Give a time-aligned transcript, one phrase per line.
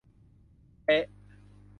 [0.83, 1.05] เป๊ะ